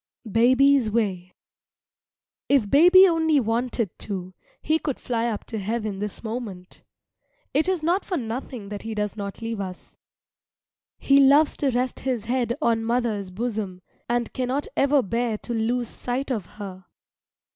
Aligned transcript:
BABY'S 0.31 0.89
WAY 0.89 1.35
If 2.49 2.67
baby 2.67 3.07
only 3.07 3.39
wanted 3.39 3.91
to, 3.99 4.33
he 4.59 4.79
could 4.79 4.99
fly 4.99 5.27
up 5.27 5.43
to 5.45 5.59
heaven 5.59 5.99
this 5.99 6.23
moment. 6.23 6.81
It 7.53 7.69
is 7.69 7.83
not 7.83 8.03
for 8.03 8.17
nothing 8.17 8.69
that 8.69 8.81
he 8.81 8.95
does 8.95 9.15
not 9.15 9.43
leave 9.43 9.61
us. 9.61 9.95
He 10.97 11.19
loves 11.19 11.55
to 11.57 11.69
rest 11.69 11.99
his 11.99 12.25
head 12.25 12.57
on 12.63 12.83
mother's 12.83 13.29
bosom, 13.29 13.83
and 14.09 14.33
cannot 14.33 14.65
ever 14.75 15.03
bear 15.03 15.37
to 15.37 15.53
lose 15.53 15.89
sight 15.89 16.31
of 16.31 16.47
her. 16.57 16.85